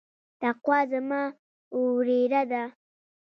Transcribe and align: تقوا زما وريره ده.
تقوا 0.41 0.79
زما 0.91 1.23
وريره 1.81 2.41
ده. 2.51 2.63